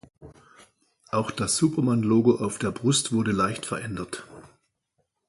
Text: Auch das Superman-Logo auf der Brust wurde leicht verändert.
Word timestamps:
Auch 1.11 1.29
das 1.29 1.57
Superman-Logo 1.57 2.37
auf 2.43 2.57
der 2.57 2.71
Brust 2.71 3.11
wurde 3.13 3.33
leicht 3.33 3.67
verändert. 3.67 4.25